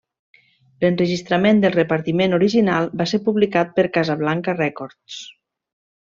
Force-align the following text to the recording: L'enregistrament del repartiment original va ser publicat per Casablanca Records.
L'enregistrament 0.83 1.59
del 1.65 1.75
repartiment 1.75 2.33
original 2.39 2.89
va 3.01 3.07
ser 3.15 3.19
publicat 3.29 3.75
per 3.79 3.85
Casablanca 3.99 4.57
Records. 4.61 5.19